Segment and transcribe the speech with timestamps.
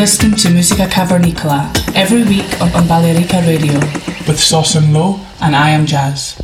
[0.00, 3.78] Listening to Musica Cavernicola every week on, on Balearica Radio
[4.26, 6.36] with Sauce and Low and I am Jazz.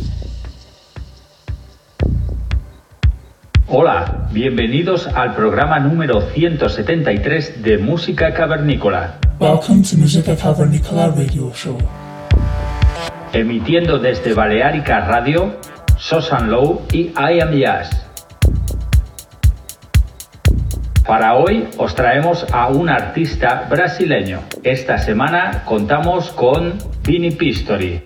[3.67, 11.79] Hola, bienvenidos al programa número 173 de Música Cavernícola, Welcome to Musica Cavernicola radio show.
[13.33, 15.57] emitiendo desde Balearica Radio,
[15.97, 18.06] Sosan Low y I Am Jazz.
[21.07, 24.41] Para hoy os traemos a un artista brasileño.
[24.65, 28.03] Esta semana contamos con Vini Pistori.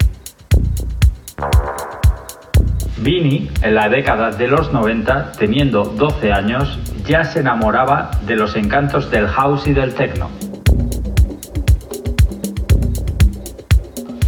[2.98, 8.55] Vini, en la década de los 90, teniendo 12 años, ya se enamoraba de los
[8.55, 10.28] encantos del house y del techno.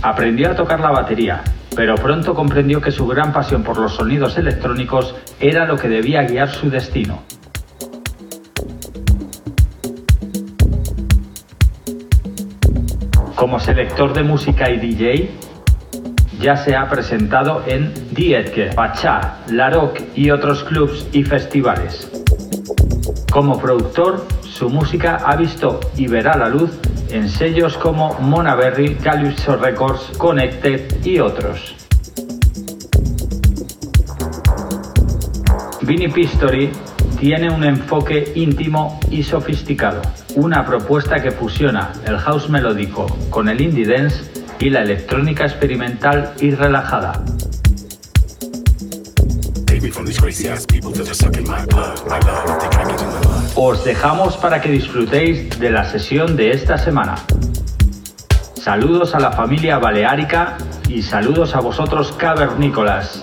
[0.00, 1.42] Aprendió a tocar la batería,
[1.76, 6.22] pero pronto comprendió que su gran pasión por los sonidos electrónicos era lo que debía
[6.22, 7.22] guiar su destino.
[13.42, 15.28] Como selector de música y DJ,
[16.40, 22.08] ya se ha presentado en Dietke, Pachá, Laroc y otros clubs y festivales.
[23.32, 26.70] Como productor, su música ha visto y verá la luz
[27.10, 31.74] en sellos como Monaberry, Calypso Records, Connected y otros.
[35.82, 36.70] Vinny Pistori
[37.18, 40.00] tiene un enfoque íntimo y sofisticado,
[40.36, 46.32] una propuesta que fusiona el house melódico con el indie dance y la electrónica experimental
[46.40, 47.22] y relajada.
[53.54, 57.16] Os dejamos para que disfrutéis de la sesión de esta semana.
[58.54, 60.56] Saludos a la familia baleárica
[60.88, 63.22] y saludos a vosotros cavernícolas.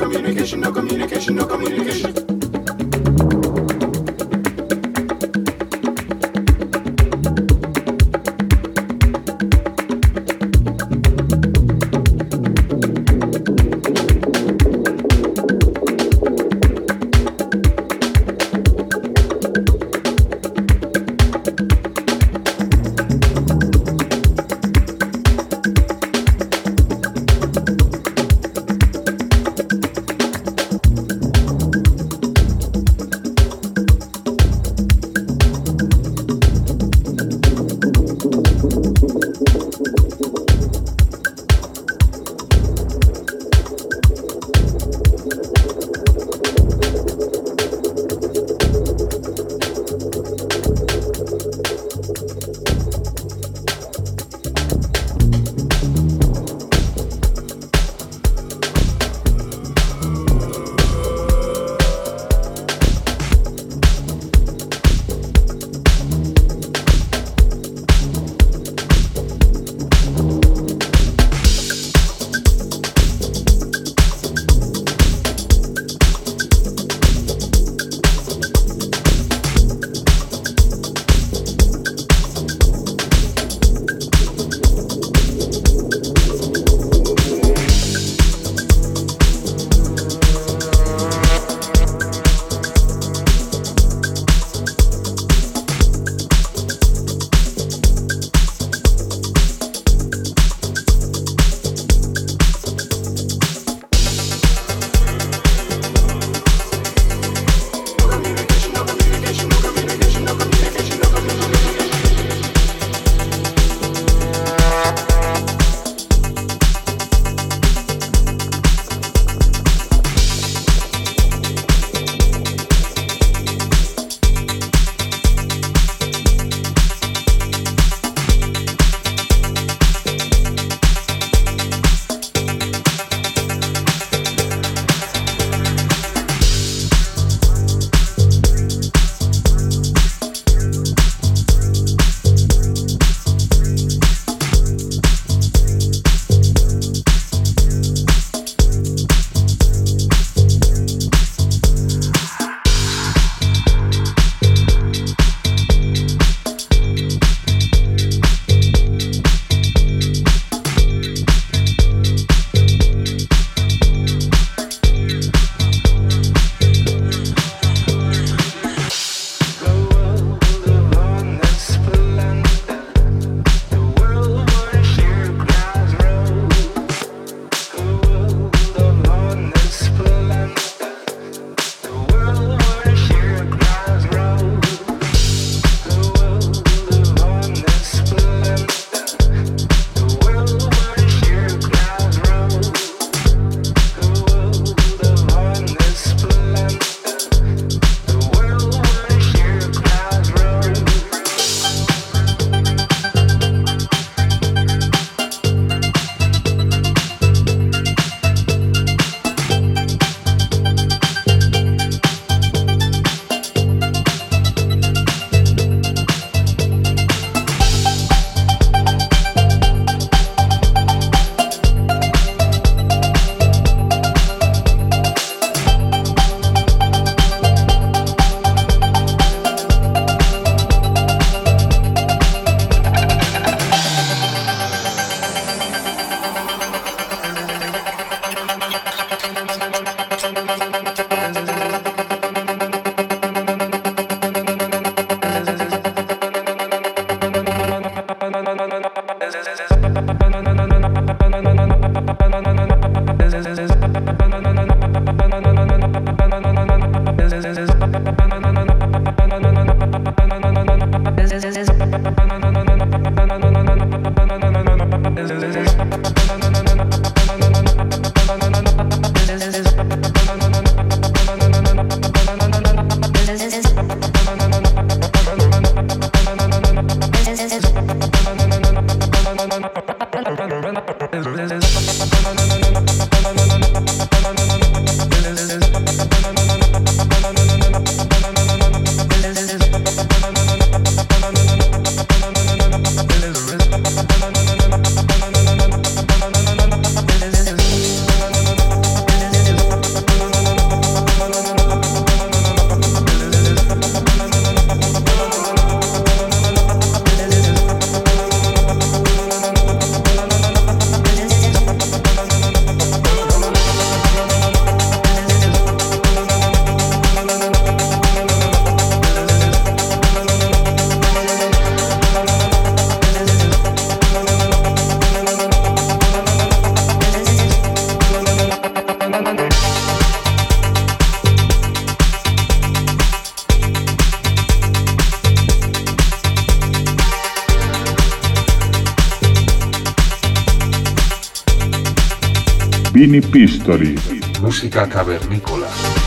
[344.41, 346.00] Música cavernícola.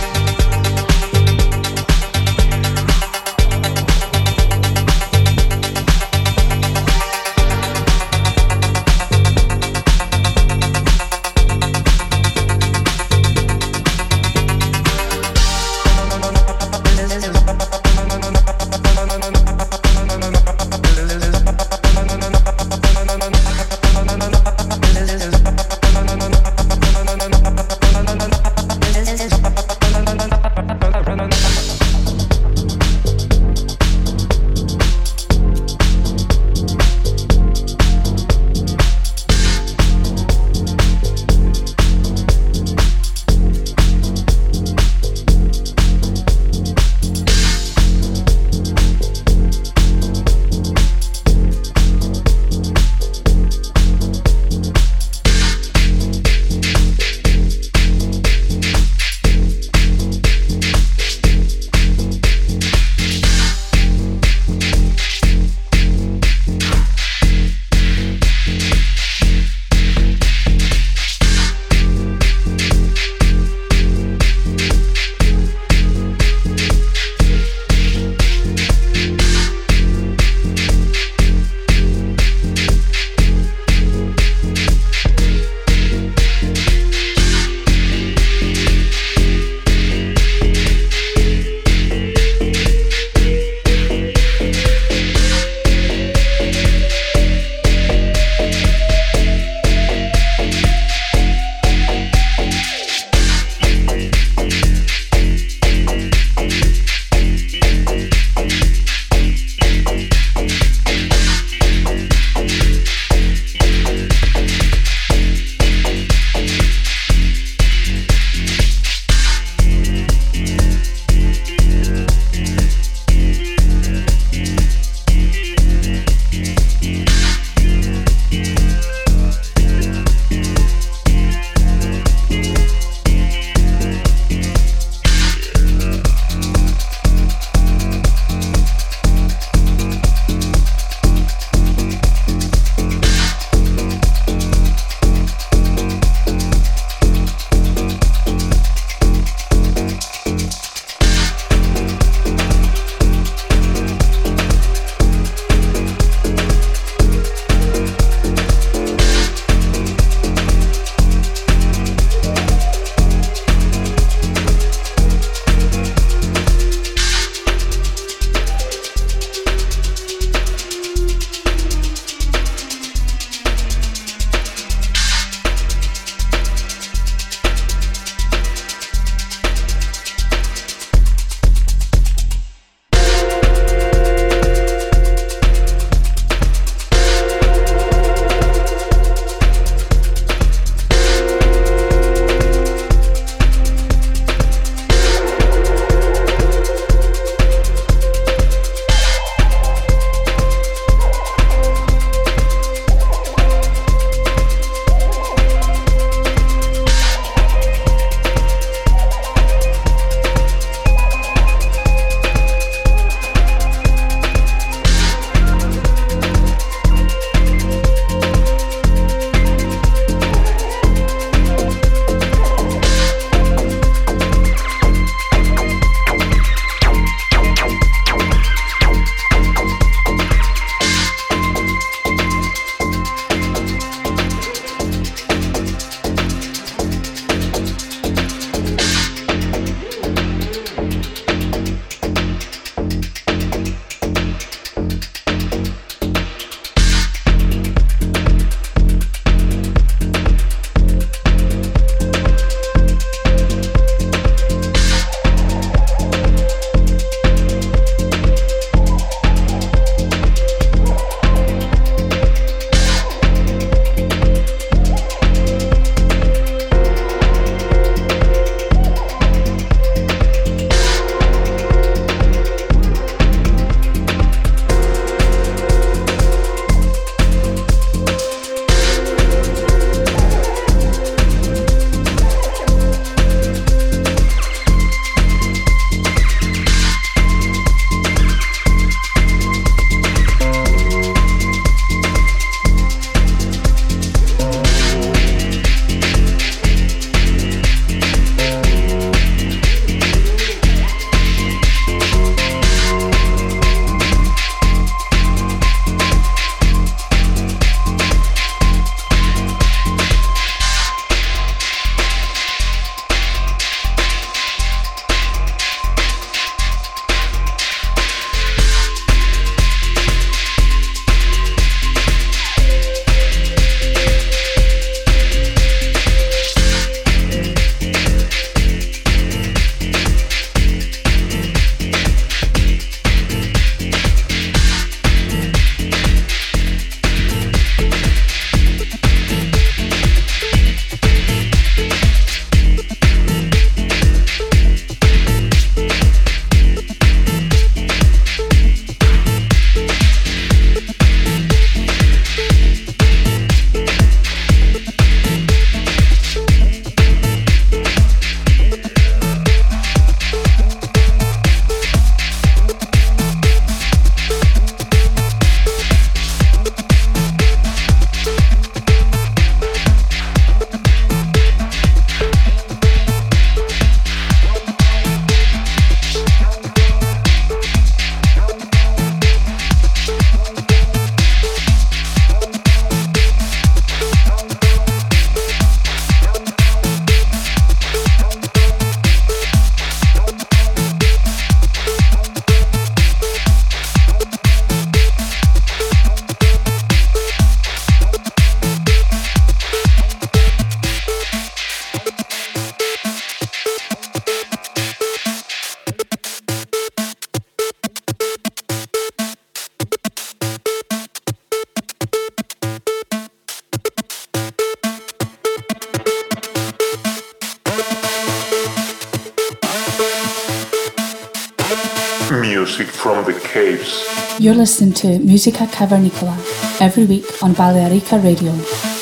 [424.44, 426.36] You're listening to Musica Cavernicola
[426.78, 428.93] every week on Balearica Radio.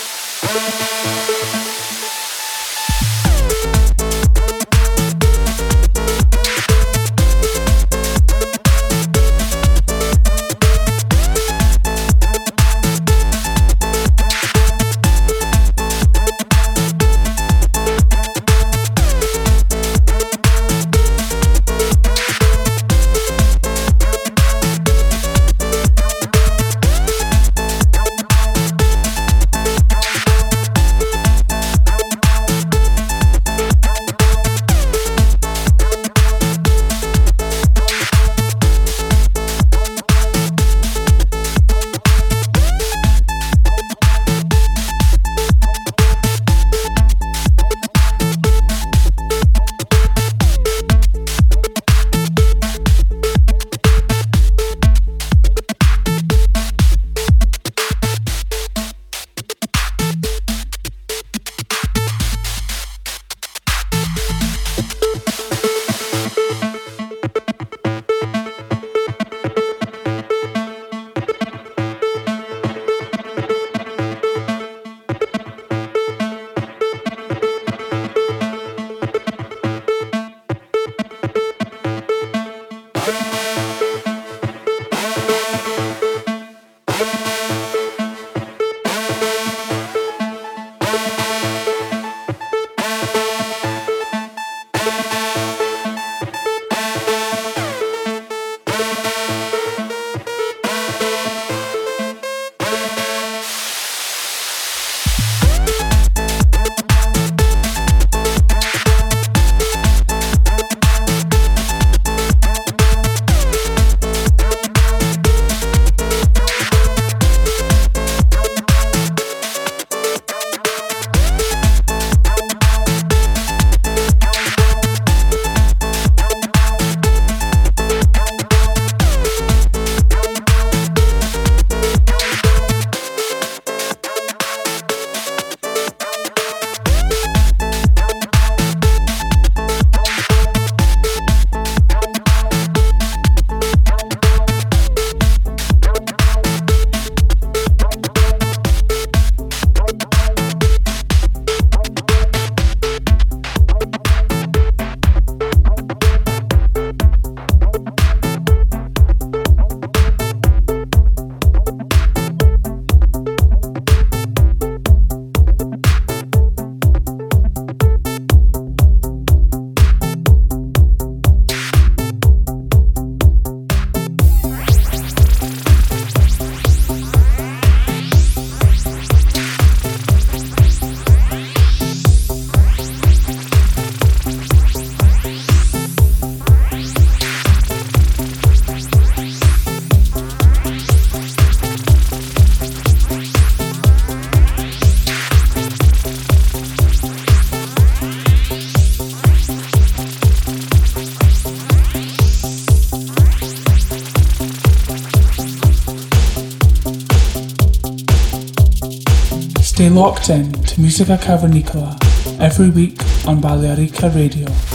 [210.92, 211.96] Musica Cavernicola
[212.38, 214.71] every week on Balearica Radio.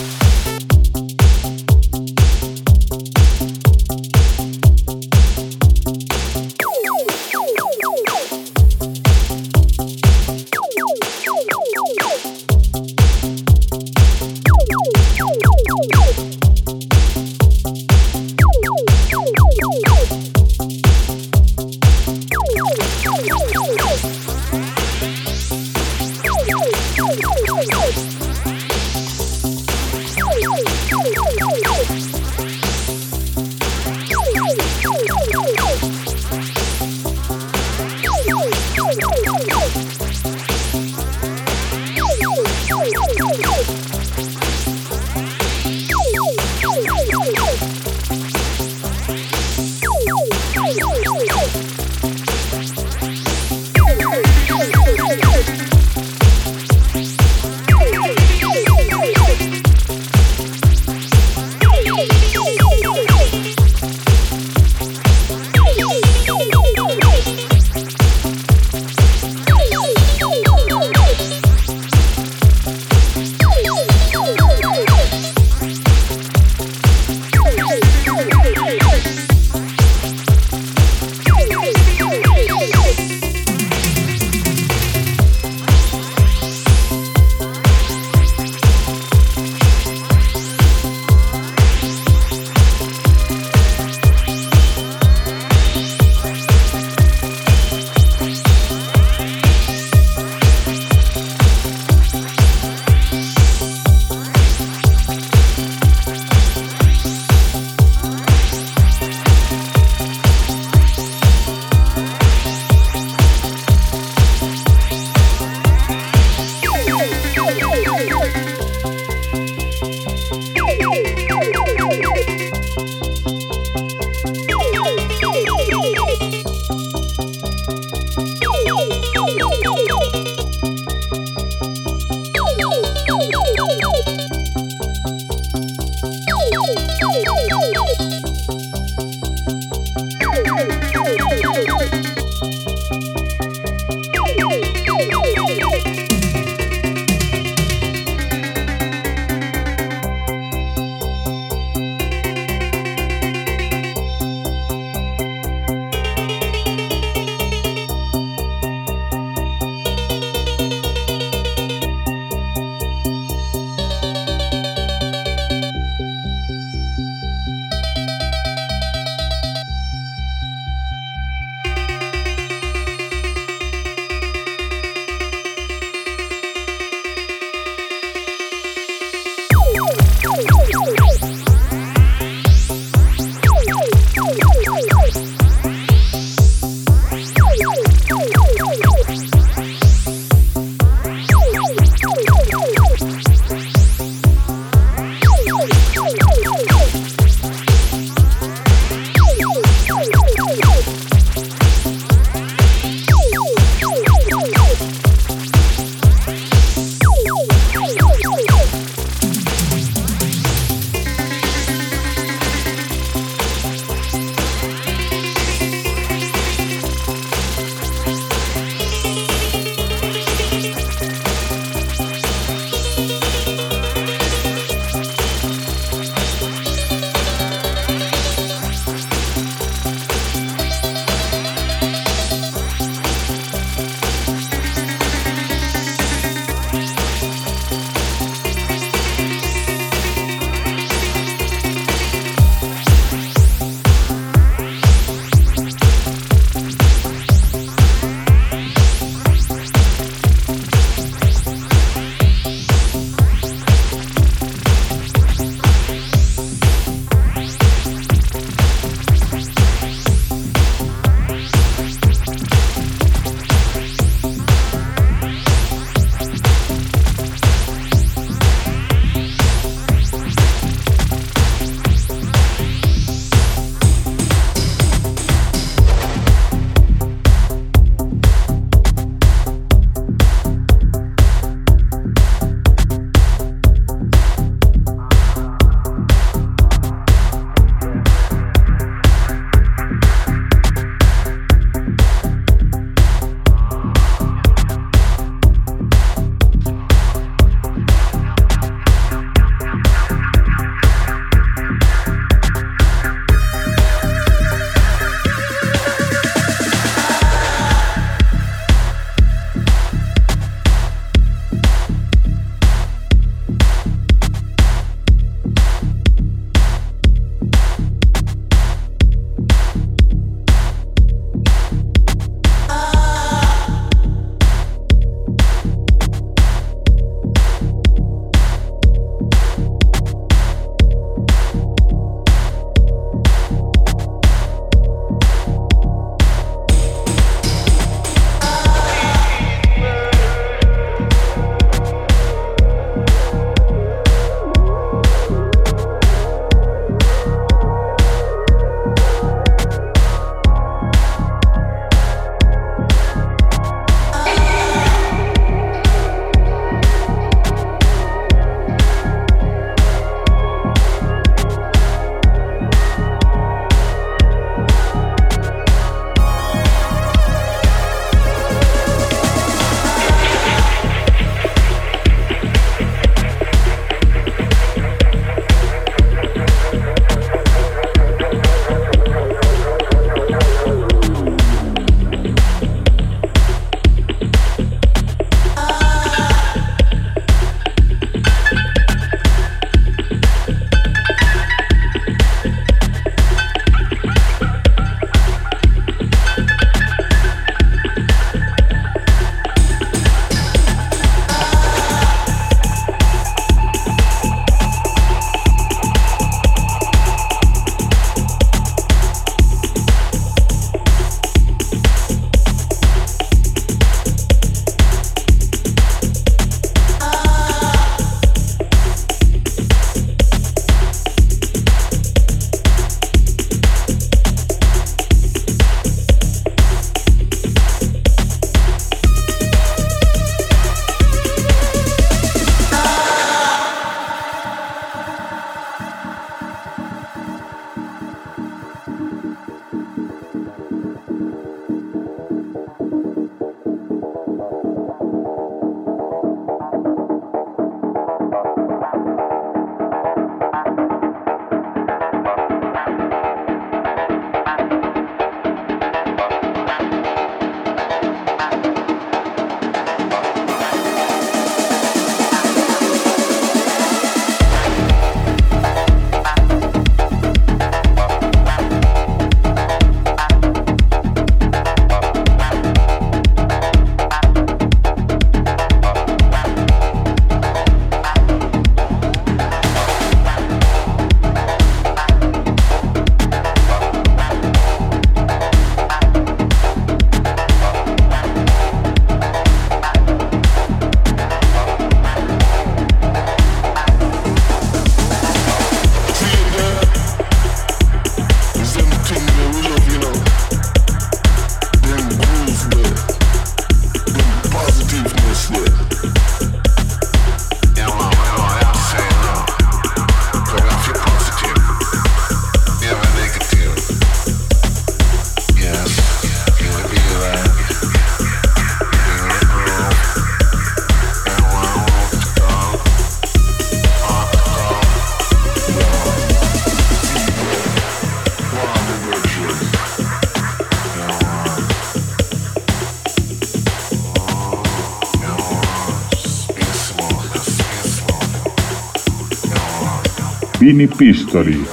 [540.67, 541.63] Vini Pistori.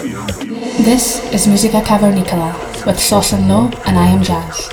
[0.85, 2.55] This is Musica Cavernicola
[2.87, 4.71] with Sauce and Low, and I am Jazz.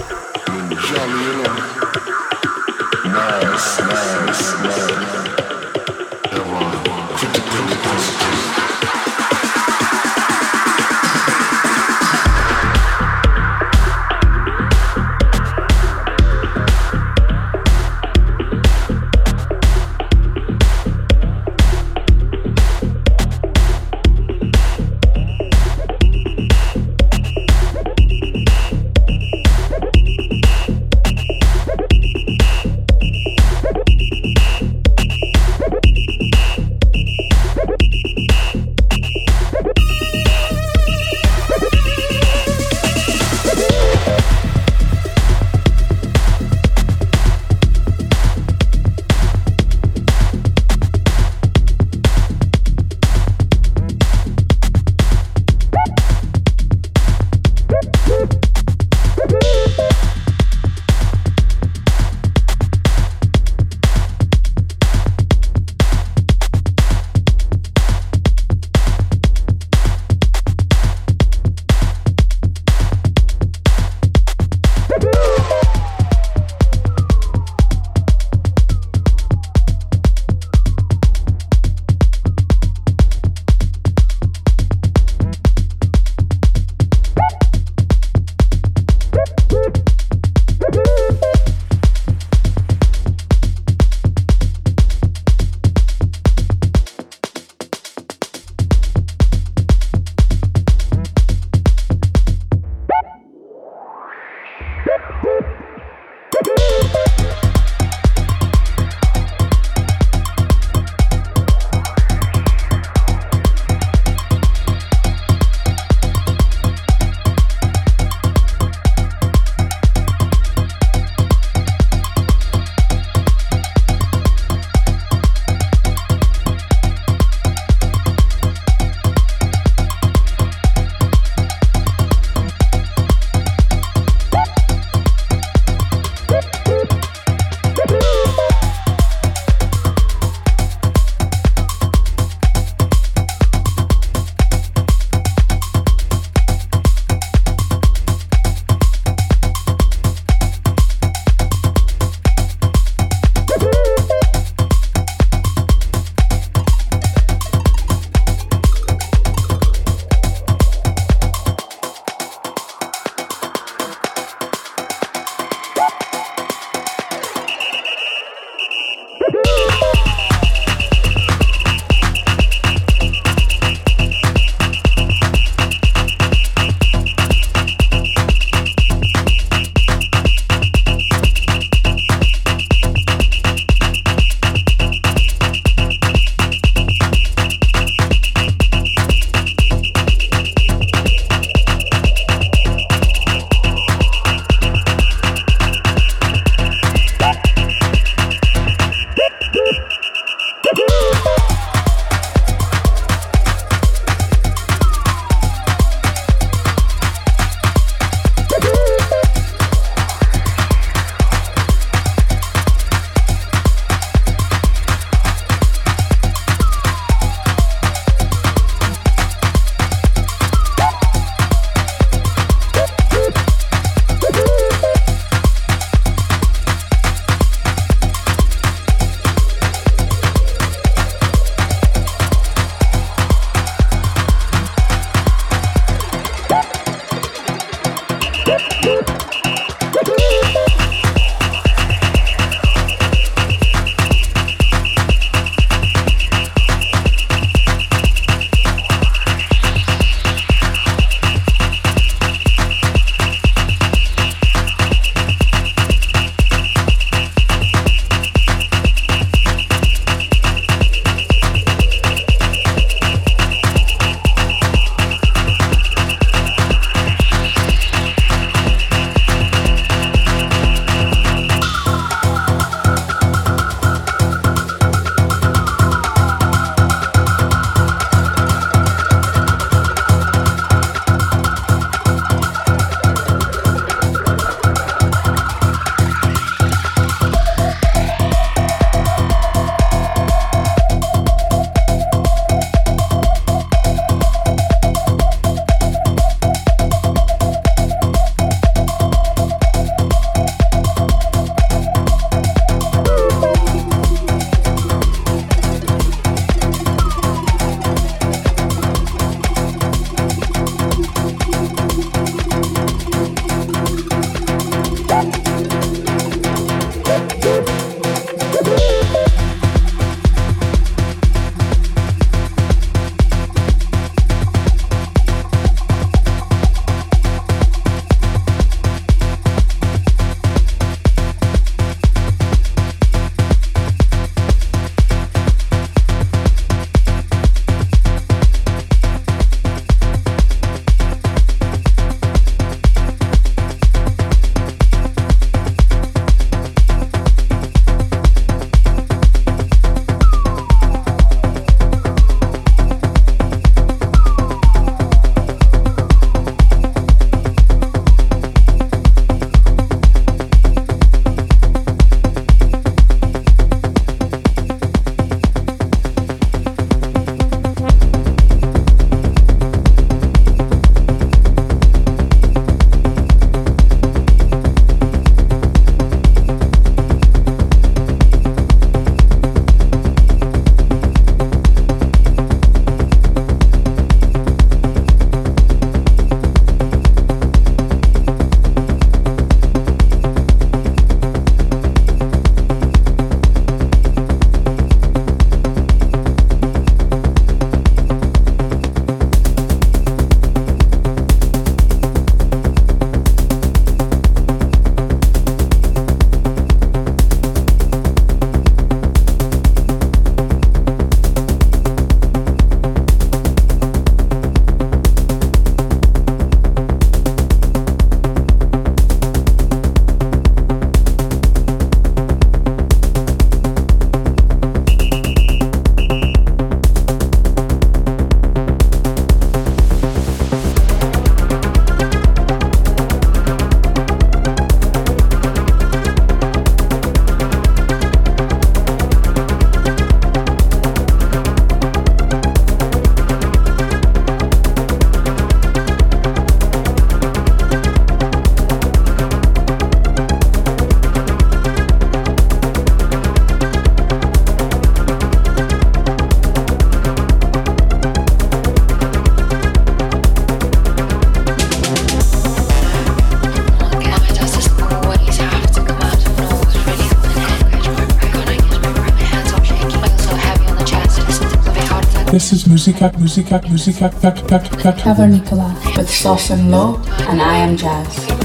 [472.51, 478.40] This is Musica, Musica, Musica, Cavernicola with Sauce and Low, and I am Jazz.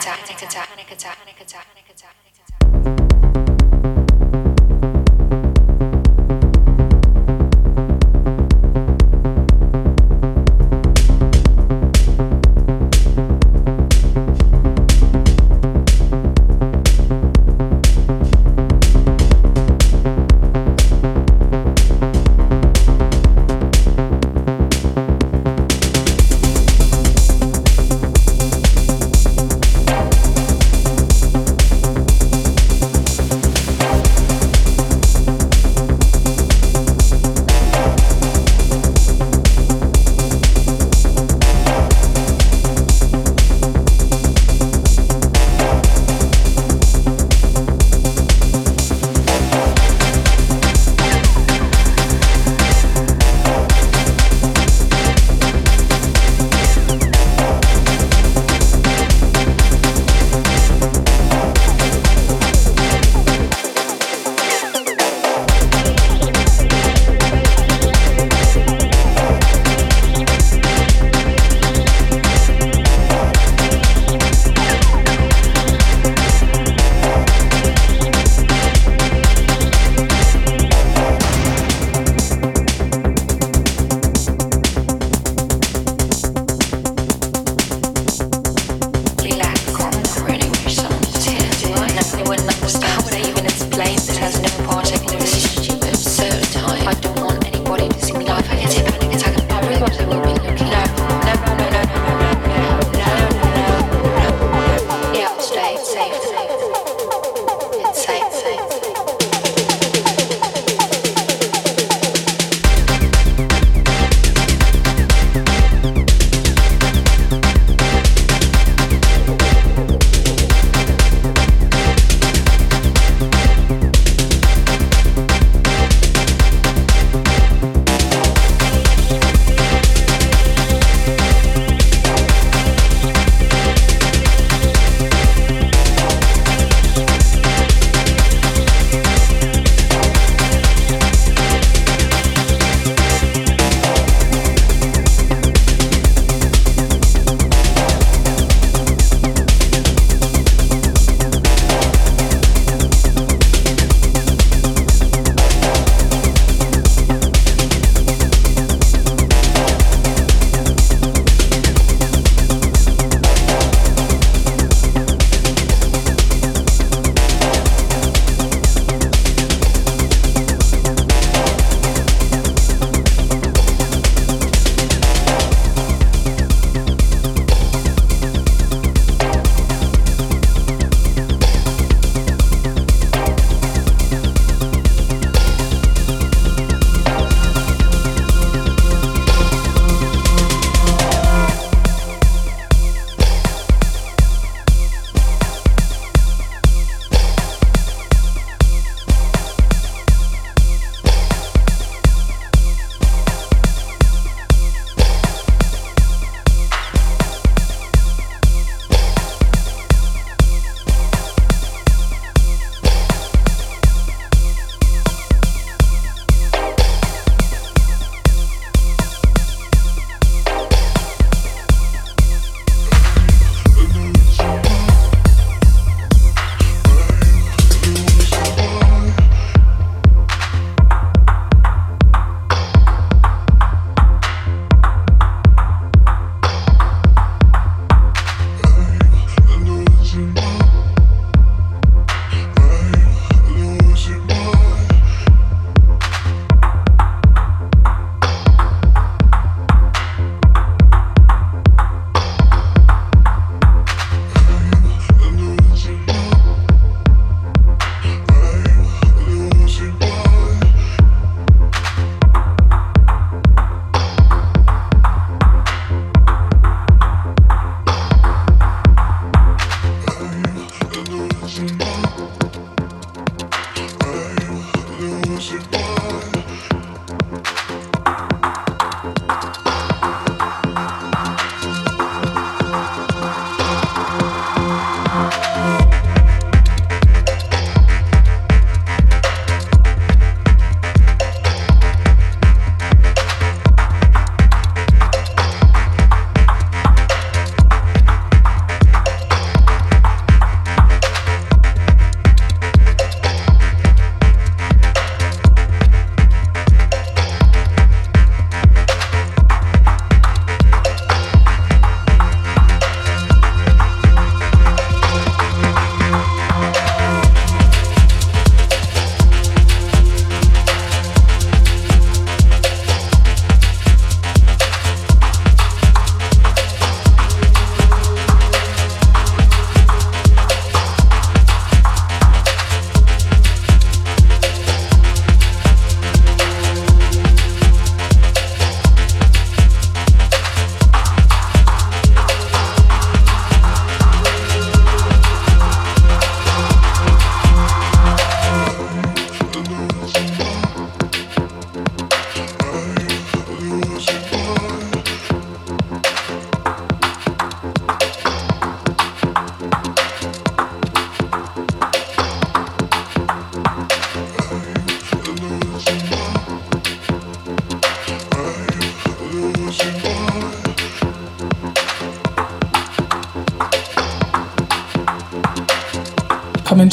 [0.00, 0.65] tick tock, tick tock.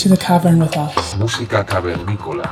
[0.06, 1.16] Into the cavern with us.
[1.16, 2.52] Música cavernícola.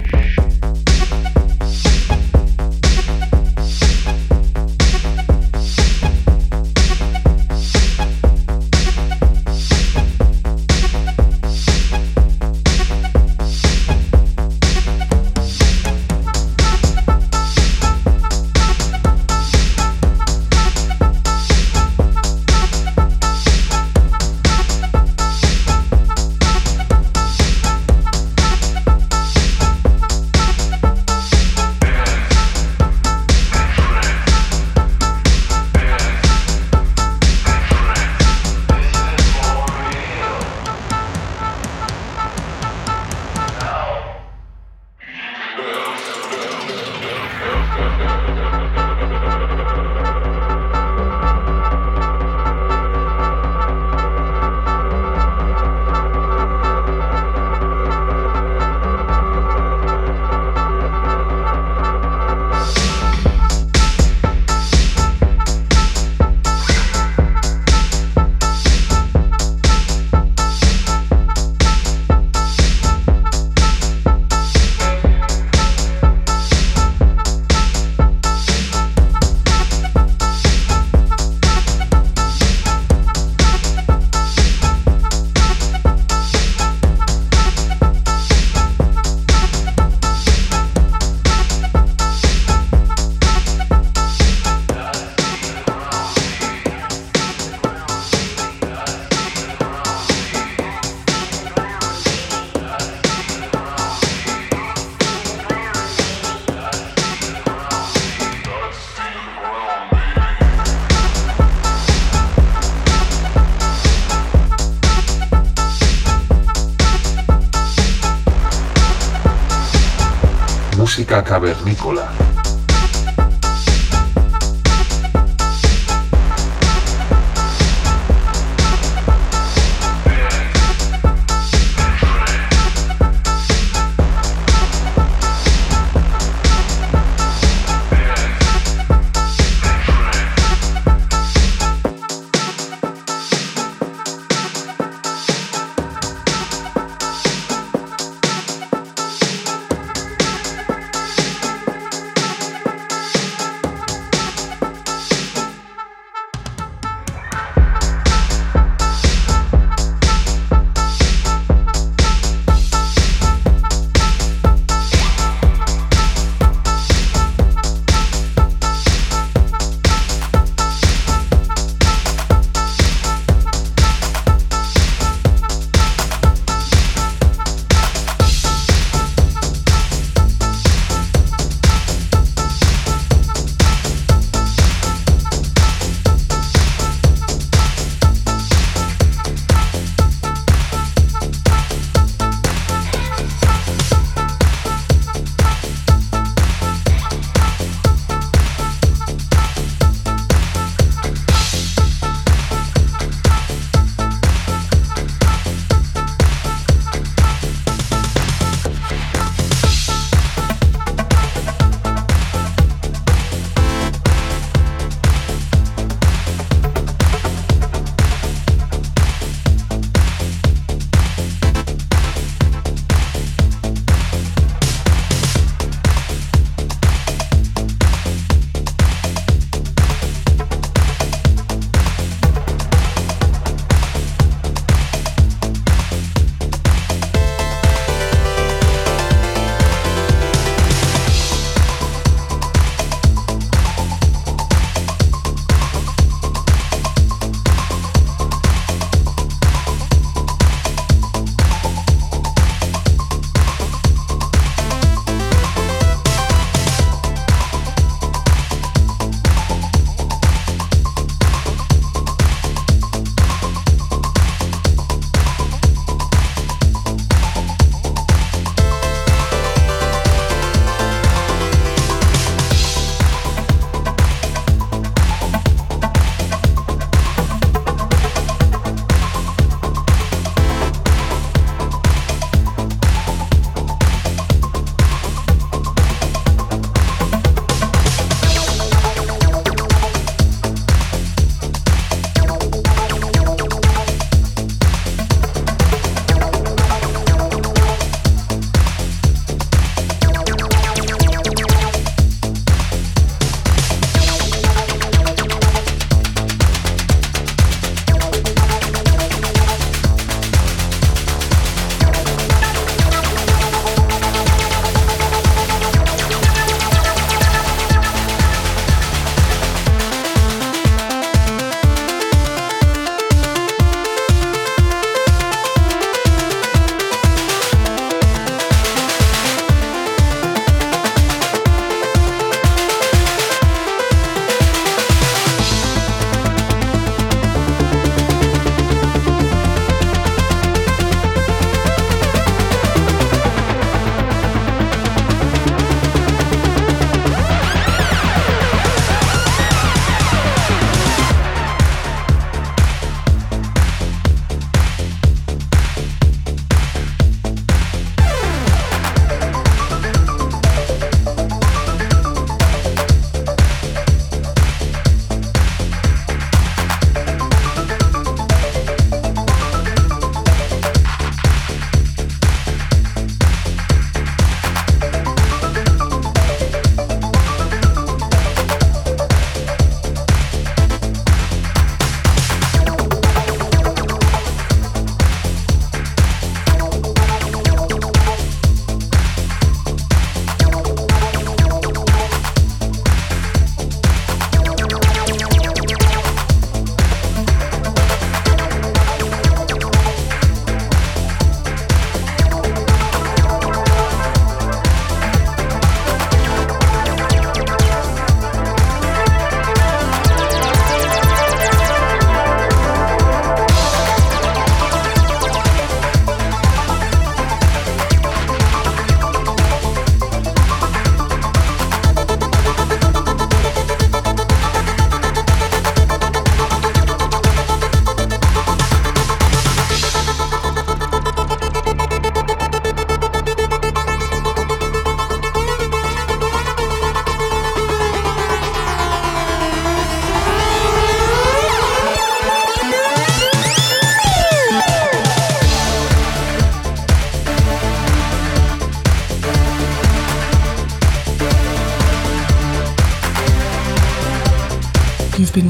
[121.81, 122.20] Cavernícola.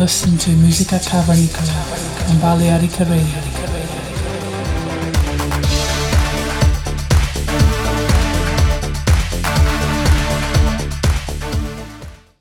[0.01, 3.50] Listening to Musica Cavernicola on Balearica Radio.